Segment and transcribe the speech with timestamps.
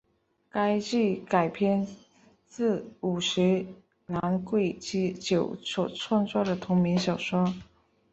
[0.49, 1.85] 该剧改编
[2.47, 3.67] 自五十
[4.07, 7.53] 岚贵久所创作的同名小说。